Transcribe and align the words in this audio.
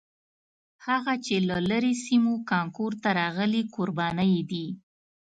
هغه 0.85 1.13
چې 1.25 1.35
له 1.49 1.57
لرې 1.69 1.93
سیمو 2.05 2.35
کانکور 2.51 2.91
ته 3.01 3.09
راغلي 3.19 3.63
کوربانه 3.75 4.23
یې 4.33 4.41
دي. 4.51 4.65